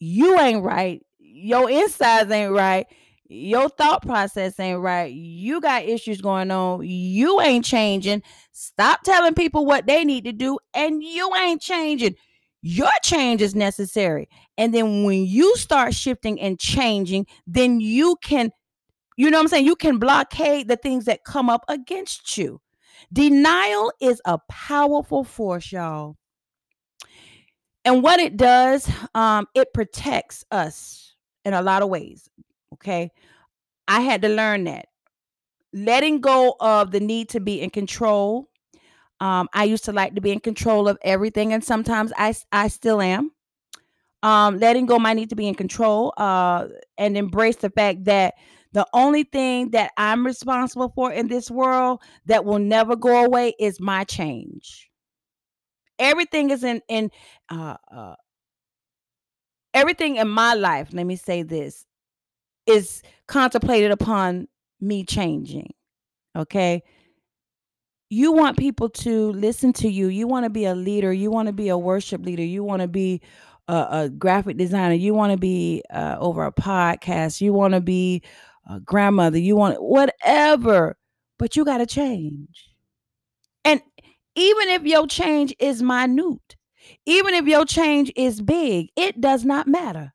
[0.00, 2.86] you ain't right, your insides ain't right,
[3.28, 5.12] your thought process ain't right.
[5.12, 6.80] You got issues going on.
[6.82, 8.22] You ain't changing.
[8.52, 12.14] Stop telling people what they need to do, and you ain't changing.
[12.62, 14.28] Your change is necessary.
[14.56, 18.50] And then when you start shifting and changing, then you can,
[19.16, 19.66] you know what I'm saying?
[19.66, 22.60] You can blockade the things that come up against you.
[23.12, 26.16] Denial is a powerful force, y'all.
[27.84, 32.28] And what it does, um, it protects us in a lot of ways.
[32.74, 33.10] Okay.
[33.86, 34.86] I had to learn that.
[35.72, 38.50] Letting go of the need to be in control
[39.20, 42.68] um, I used to like to be in control of everything, and sometimes I I
[42.68, 43.32] still am.
[44.22, 48.34] Um, letting go my need to be in control, uh, and embrace the fact that
[48.72, 53.54] the only thing that I'm responsible for in this world that will never go away
[53.58, 54.90] is my change.
[55.98, 57.10] Everything is in in
[57.48, 58.14] uh, uh,
[59.74, 60.90] everything in my life.
[60.92, 61.84] Let me say this
[62.66, 64.46] is contemplated upon
[64.80, 65.72] me changing.
[66.36, 66.84] Okay
[68.10, 70.08] you want people to listen to you.
[70.08, 71.12] You want to be a leader.
[71.12, 72.42] You want to be a worship leader.
[72.42, 73.20] You want to be
[73.68, 74.94] a, a, graphic designer.
[74.94, 77.40] You want to be uh, over a podcast.
[77.40, 78.22] You want to be
[78.68, 79.38] a grandmother.
[79.38, 80.96] You want whatever,
[81.38, 82.70] but you got to change.
[83.64, 83.82] And
[84.34, 86.56] even if your change is minute,
[87.04, 90.14] even if your change is big, it does not matter.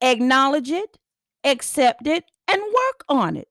[0.00, 0.96] Acknowledge it,
[1.42, 3.48] accept it, and work on it.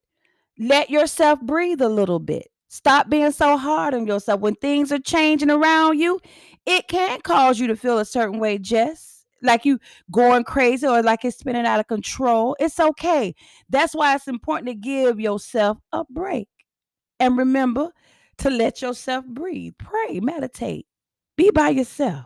[0.57, 4.41] Let yourself breathe a little bit Stop being so hard on yourself.
[4.41, 6.19] When things are changing around you,
[6.65, 9.25] it can cause you to feel a certain way, Jess.
[9.43, 9.77] Like you
[10.11, 12.55] going crazy or like it's spinning out of control.
[12.59, 13.35] It's okay.
[13.69, 16.47] That's why it's important to give yourself a break.
[17.19, 17.91] And remember
[18.39, 19.73] to let yourself breathe.
[19.77, 20.87] Pray, meditate,
[21.37, 22.25] be by yourself.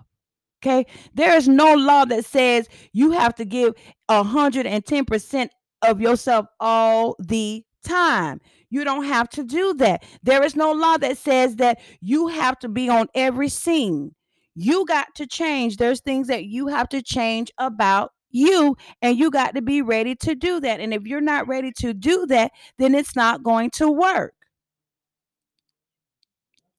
[0.64, 0.86] Okay.
[1.14, 3.74] There is no law that says you have to give
[4.10, 5.50] 110%
[5.82, 8.40] of yourself all the time.
[8.70, 10.04] You don't have to do that.
[10.24, 14.14] There is no law that says that you have to be on every scene.
[14.56, 15.78] You got to change.
[15.78, 20.16] There's things that you have to change about you, and you got to be ready
[20.16, 20.80] to do that.
[20.80, 24.34] And if you're not ready to do that, then it's not going to work.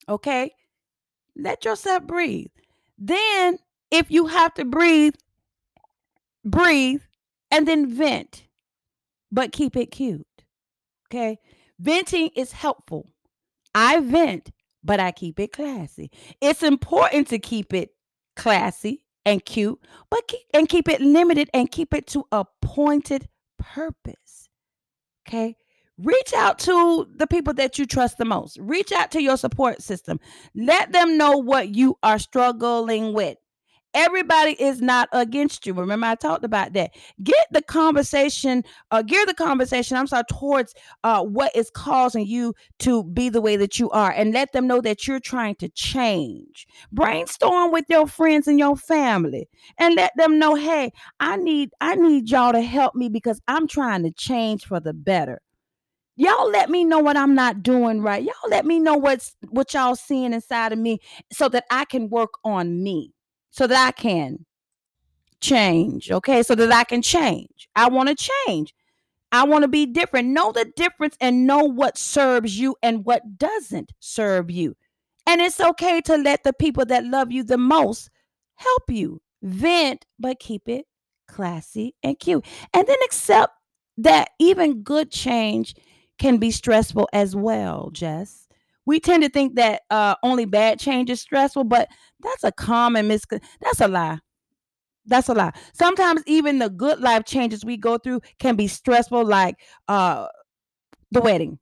[0.08, 0.52] Okay?
[1.36, 2.50] Let yourself breathe.
[2.98, 3.58] Then,
[3.90, 5.14] if you have to breathe,
[6.44, 7.00] breathe
[7.50, 8.46] and then vent,
[9.30, 10.26] but keep it cute.
[11.06, 11.38] Okay?
[11.78, 13.08] Venting is helpful.
[13.74, 14.50] I vent,
[14.82, 16.10] but I keep it classy.
[16.40, 17.90] It's important to keep it
[18.36, 19.78] classy and cute,
[20.10, 24.48] but keep, and keep it limited and keep it to a pointed purpose.
[25.26, 25.56] Okay.
[25.98, 28.56] Reach out to the people that you trust the most.
[28.60, 30.20] Reach out to your support system.
[30.54, 33.36] Let them know what you are struggling with.
[33.98, 35.74] Everybody is not against you.
[35.74, 36.92] Remember, I talked about that.
[37.20, 42.54] Get the conversation, uh, gear the conversation, I'm sorry, towards uh, what is causing you
[42.78, 45.68] to be the way that you are and let them know that you're trying to
[45.70, 46.68] change.
[46.92, 51.96] Brainstorm with your friends and your family and let them know, hey, I need, I
[51.96, 55.40] need y'all to help me because I'm trying to change for the better.
[56.14, 58.22] Y'all let me know what I'm not doing right.
[58.22, 61.00] Y'all let me know what's what y'all seeing inside of me
[61.32, 63.12] so that I can work on me
[63.58, 64.46] so that I can
[65.40, 66.44] change, okay?
[66.44, 67.68] So that I can change.
[67.74, 68.72] I want to change.
[69.32, 70.28] I want to be different.
[70.28, 74.76] Know the difference and know what serves you and what doesn't serve you.
[75.26, 78.10] And it's okay to let the people that love you the most
[78.54, 79.20] help you.
[79.42, 80.86] Vent, but keep it
[81.26, 82.46] classy and cute.
[82.72, 83.52] And then accept
[83.98, 85.74] that even good change
[86.18, 88.47] can be stressful as well, Jess
[88.88, 91.88] we tend to think that uh, only bad change is stressful, but
[92.22, 93.22] that's a common mis.
[93.60, 94.18] That's a lie.
[95.06, 95.52] That's a lie.
[95.74, 99.56] Sometimes even the good life changes we go through can be stressful, like
[99.88, 100.28] uh,
[101.10, 101.58] the wedding.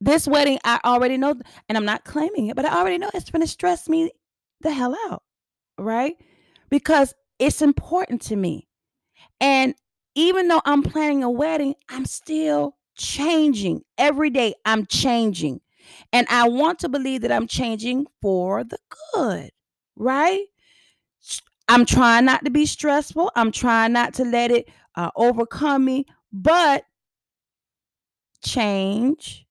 [0.00, 1.34] This wedding, I already know,
[1.68, 4.10] and I'm not claiming it, but I already know it's going to stress me
[4.60, 5.22] the hell out,
[5.78, 6.16] right?
[6.70, 8.68] Because it's important to me.
[9.40, 9.74] And
[10.14, 14.54] even though I'm planning a wedding, I'm still changing every day.
[14.64, 15.60] I'm changing.
[16.12, 18.78] And I want to believe that I'm changing for the
[19.14, 19.50] good,
[19.96, 20.46] right?
[21.68, 23.30] I'm trying not to be stressful.
[23.36, 26.84] I'm trying not to let it uh, overcome me, but
[28.44, 29.46] change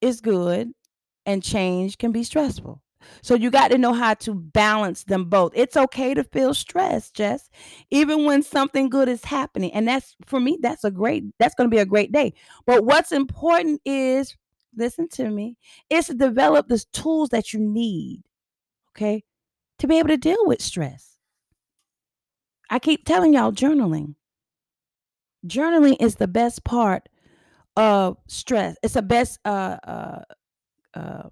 [0.00, 0.72] is good
[1.26, 2.82] and change can be stressful.
[3.22, 5.52] So you got to know how to balance them both.
[5.54, 7.50] It's okay to feel stressed, Jess,
[7.90, 9.72] even when something good is happening.
[9.72, 12.34] And that's for me, that's a great, that's going to be a great day.
[12.66, 14.36] But what's important is
[14.76, 15.56] listen to me,
[15.90, 18.22] is to develop the tools that you need,
[18.96, 19.24] okay,
[19.78, 21.18] to be able to deal with stress.
[22.70, 24.14] I keep telling y'all journaling.
[25.46, 27.08] Journaling is the best part
[27.76, 28.76] of stress.
[28.82, 30.22] It's the best uh uh
[30.94, 31.28] uh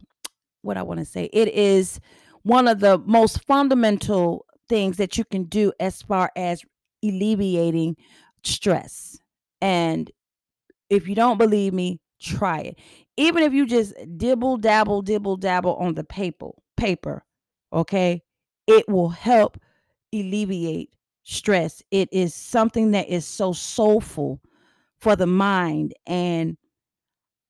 [0.62, 1.30] what I want to say.
[1.32, 2.00] It is
[2.42, 6.62] one of the most fundamental things that you can do as far as
[7.04, 7.96] alleviating
[8.44, 9.18] stress.
[9.60, 10.10] And
[10.90, 12.78] if you don't believe me, try it
[13.16, 17.24] even if you just dibble dabble dibble dabble on the paper paper
[17.72, 18.22] okay
[18.66, 19.58] it will help
[20.12, 20.90] alleviate
[21.22, 21.82] stress.
[21.90, 24.40] It is something that is so soulful
[25.00, 26.56] for the mind and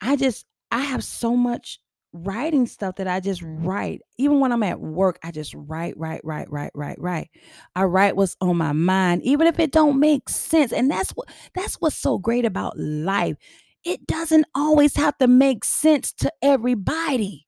[0.00, 1.78] i just i have so much
[2.14, 4.00] writing stuff that i just write.
[4.16, 7.28] Even when i'm at work i just write write write write write write.
[7.76, 11.28] I write what's on my mind even if it don't make sense and that's what
[11.54, 13.36] that's what's so great about life
[13.84, 17.46] it doesn't always have to make sense to everybody.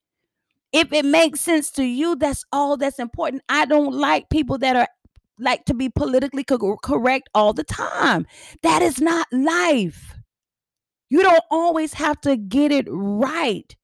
[0.73, 3.42] If it makes sense to you, that's all that's important.
[3.49, 4.88] I don't like people that are
[5.38, 8.27] like to be politically co- correct all the time.
[8.62, 10.14] That is not life.
[11.11, 13.77] You don't always have to get it right.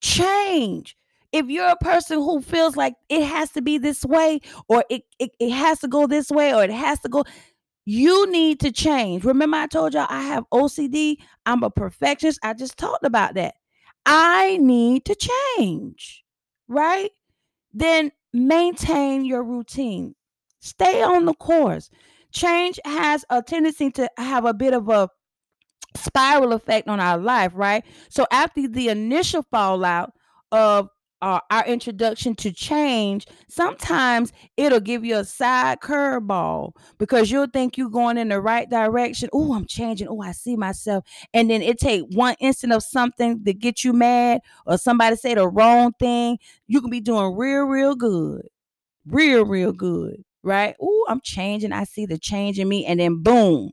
[0.00, 0.96] Change.
[1.32, 5.02] If you're a person who feels like it has to be this way, or it,
[5.18, 7.24] it, it has to go this way, or it has to go,
[7.86, 9.24] you need to change.
[9.24, 11.16] Remember, I told y'all I have OCD.
[11.46, 12.40] I'm a perfectionist.
[12.42, 13.54] I just talked about that.
[14.04, 15.14] I need to
[15.56, 16.24] change,
[16.68, 17.10] right?
[17.72, 20.14] Then maintain your routine.
[20.60, 21.88] Stay on the course.
[22.32, 25.08] Change has a tendency to have a bit of a
[25.96, 27.84] spiral effect on our life, right?
[28.10, 30.12] So after the initial fallout
[30.50, 30.88] of
[31.22, 37.78] uh, our introduction to change, sometimes it'll give you a side curveball because you'll think
[37.78, 39.28] you're going in the right direction.
[39.32, 40.08] Oh, I'm changing.
[40.08, 41.04] Oh, I see myself.
[41.32, 45.34] And then it take one instant of something to get you mad or somebody say
[45.34, 46.38] the wrong thing.
[46.66, 48.48] You can be doing real, real good.
[49.06, 50.22] Real, real good.
[50.42, 50.76] Right?
[50.80, 51.72] Oh, I'm changing.
[51.72, 52.84] I see the change in me.
[52.84, 53.70] And then boom,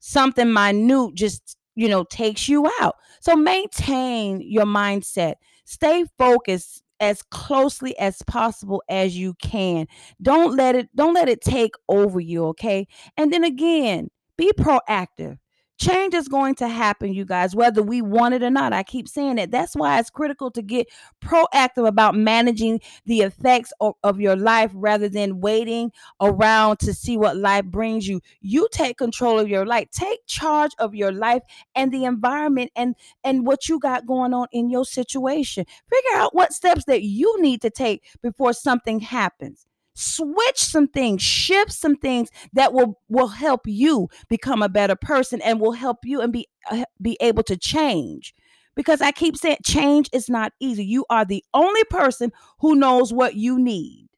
[0.00, 2.96] something minute just, you know, takes you out.
[3.20, 9.86] So maintain your mindset stay focused as closely as possible as you can.
[10.20, 12.86] Don't let it don't let it take over you okay?
[13.16, 15.38] And then again be proactive
[15.80, 18.74] Change is going to happen, you guys, whether we want it or not.
[18.74, 19.50] I keep saying that.
[19.50, 20.88] That's why it's critical to get
[21.24, 27.16] proactive about managing the effects of, of, your life rather than waiting around to see
[27.16, 28.20] what life brings you.
[28.42, 29.88] You take control of your life.
[29.90, 31.40] Take charge of your life
[31.74, 35.64] and the environment and and what you got going on in your situation.
[35.64, 39.66] Figure out what steps that you need to take before something happens.
[40.00, 45.40] Switch some things, shift some things that will will help you become a better person
[45.42, 48.34] and will help you and be uh, be able to change.
[48.76, 50.84] Because I keep saying change is not easy.
[50.84, 54.08] You are the only person who knows what you need.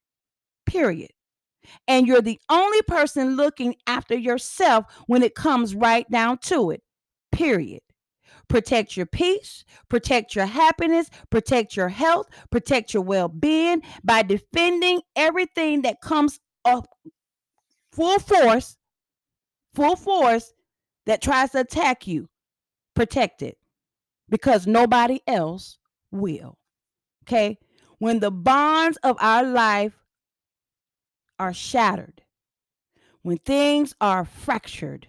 [0.67, 1.11] Period.
[1.89, 6.83] And you're the only person looking after yourself when it comes right down to it.
[7.33, 7.81] Period.
[8.49, 15.01] Protect your peace, protect your happiness, protect your health, protect your well being by defending
[15.17, 16.87] everything that comes up
[17.93, 18.77] full force,
[19.75, 20.53] full force
[21.07, 22.29] that tries to attack you.
[22.95, 23.57] Protect it
[24.29, 25.79] because nobody else
[26.11, 26.59] will.
[27.25, 27.59] Okay?
[27.99, 29.95] When the bonds of our life
[31.39, 32.23] are shattered,
[33.23, 35.07] when things are fractured,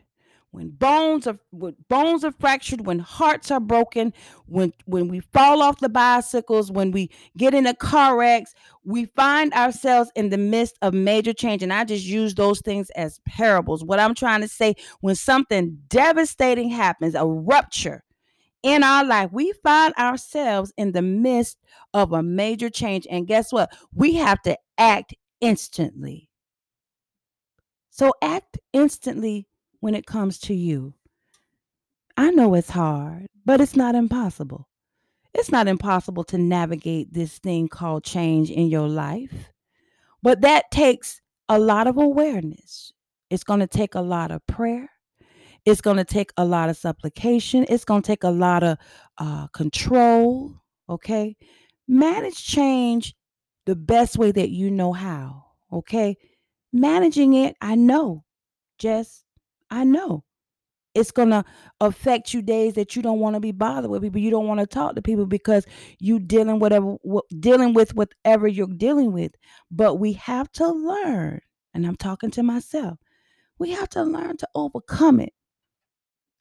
[0.53, 4.13] when bones are when bones are fractured when hearts are broken
[4.45, 8.53] when when we fall off the bicycles when we get in a car wrecks
[8.85, 11.63] we find ourselves in the midst of major change.
[11.63, 13.83] And i just use those things as parables.
[13.83, 18.03] What i'm trying to say when something devastating happens a rupture
[18.61, 21.57] in our life we find ourselves in the midst
[21.93, 23.07] of a major change.
[23.09, 23.71] And guess what?
[23.93, 26.29] We have to act instantly.
[27.89, 29.47] So act instantly
[29.83, 30.93] when it comes to you.
[32.15, 34.69] I know it's hard, but it's not impossible.
[35.33, 39.51] It's not impossible to navigate this thing called change in your life,
[40.21, 41.19] but that takes
[41.49, 42.93] a lot of awareness.
[43.29, 44.89] It's going to take a lot of prayer.
[45.65, 47.65] It's going to take a lot of supplication.
[47.67, 48.77] It's going to take a lot of
[49.17, 50.53] uh, control.
[50.87, 51.35] Okay.
[51.89, 53.15] Manage change
[53.65, 55.43] the best way that you know how.
[55.73, 56.15] Okay.
[56.71, 58.23] Managing it, I know.
[58.77, 59.25] Just
[59.73, 60.23] I know
[60.93, 61.43] it's gonna
[61.81, 64.21] affect you days that you don't want to be bothered with people.
[64.21, 65.65] You don't want to talk to people because
[65.99, 66.97] you dealing whatever
[67.39, 69.31] dealing with whatever you're dealing with.
[69.71, 71.41] But we have to learn,
[71.73, 72.99] and I'm talking to myself.
[73.57, 75.33] We have to learn to overcome it.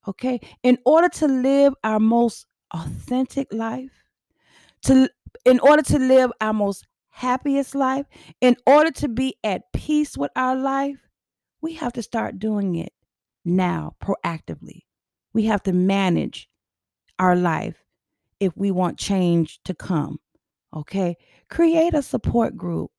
[0.07, 4.05] Okay, in order to live our most authentic life,
[4.83, 5.09] to
[5.47, 8.05] in order to live our most happiest life,
[8.43, 10.99] in order to be at peace with our life,
[11.63, 12.93] we have to start doing it
[13.45, 14.83] now proactively.
[15.33, 16.49] We have to manage
[17.19, 17.83] our life
[18.41, 20.19] if we want change to come.
[20.75, 21.17] Okay.
[21.49, 22.91] Create a support group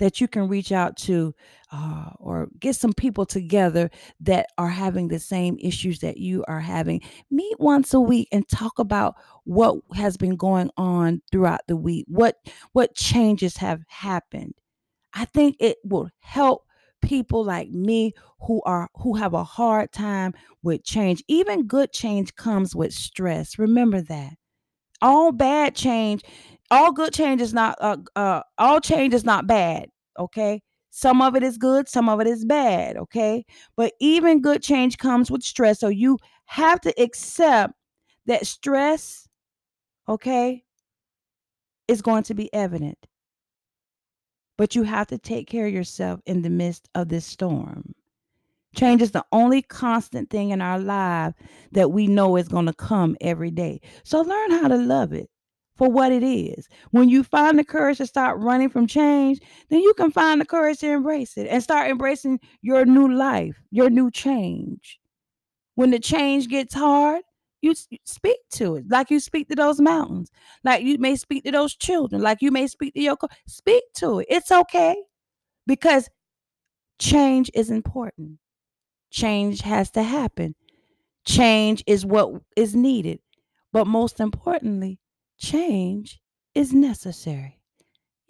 [0.00, 1.34] that you can reach out to
[1.72, 6.60] uh, or get some people together that are having the same issues that you are
[6.60, 7.02] having.
[7.30, 12.06] Meet once a week and talk about what has been going on throughout the week.
[12.08, 12.36] What
[12.72, 14.54] what changes have happened.
[15.12, 16.64] I think it will help
[17.02, 21.22] people like me who are who have a hard time with change.
[21.28, 23.58] Even good change comes with stress.
[23.58, 24.34] Remember that.
[25.02, 26.22] All bad change
[26.70, 29.86] all good change is not uh, uh all change is not bad
[30.18, 30.62] okay?
[30.90, 33.44] Some of it is good some of it is bad okay?
[33.76, 35.80] But even good change comes with stress.
[35.80, 37.74] So you have to accept
[38.26, 39.28] that stress
[40.08, 40.64] okay
[41.88, 42.98] is going to be evident
[44.60, 47.94] but you have to take care of yourself in the midst of this storm.
[48.76, 51.32] Change is the only constant thing in our life
[51.72, 53.80] that we know is going to come every day.
[54.04, 55.30] So learn how to love it
[55.76, 56.68] for what it is.
[56.90, 59.40] When you find the courage to start running from change,
[59.70, 63.58] then you can find the courage to embrace it and start embracing your new life,
[63.70, 65.00] your new change.
[65.76, 67.22] When the change gets hard,
[67.62, 70.30] you speak to it like you speak to those mountains,
[70.64, 73.84] like you may speak to those children, like you may speak to your co- speak
[73.96, 74.26] to it.
[74.30, 74.96] It's okay
[75.66, 76.08] because
[76.98, 78.38] change is important.
[79.10, 80.54] Change has to happen.
[81.26, 83.20] Change is what is needed.
[83.72, 85.00] But most importantly,
[85.38, 86.20] change
[86.54, 87.59] is necessary.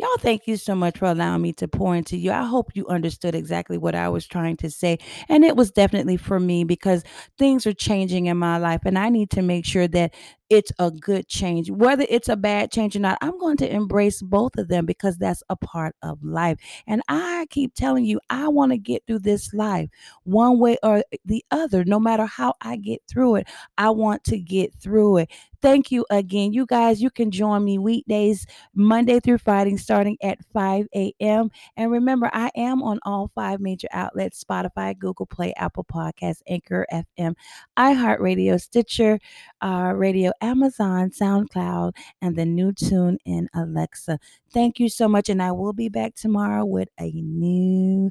[0.00, 2.32] Y'all, thank you so much for allowing me to pour into you.
[2.32, 4.98] I hope you understood exactly what I was trying to say.
[5.28, 7.04] And it was definitely for me because
[7.38, 10.14] things are changing in my life, and I need to make sure that
[10.50, 11.70] it's a good change.
[11.70, 15.16] Whether it's a bad change or not, I'm going to embrace both of them because
[15.16, 16.58] that's a part of life.
[16.88, 19.88] And I keep telling you, I want to get through this life
[20.24, 23.48] one way or the other, no matter how I get through it.
[23.78, 25.30] I want to get through it.
[25.62, 26.54] Thank you again.
[26.54, 31.50] You guys, you can join me weekdays, Monday through Friday, starting at 5 a.m.
[31.76, 36.86] And remember, I am on all five major outlets Spotify, Google Play, Apple Podcasts, Anchor
[36.90, 37.34] FM,
[37.78, 39.18] iHeartRadio, Stitcher,
[39.60, 44.18] uh, Radio, Amazon, SoundCloud, and the new TuneIn Alexa.
[44.52, 45.28] Thank you so much.
[45.28, 48.10] And I will be back tomorrow with a new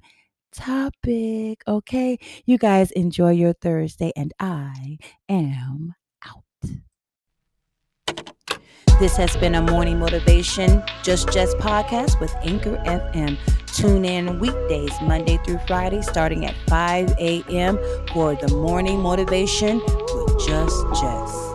[0.52, 1.64] topic.
[1.68, 2.20] Okay.
[2.46, 6.44] You guys enjoy your Thursday, and I am out.
[9.00, 13.38] This has been a morning motivation, Just Jess podcast with Anchor FM.
[13.68, 17.80] Tune in weekdays, Monday through Friday, starting at 5 a.m.
[18.12, 21.49] for the morning motivation with Just Jess.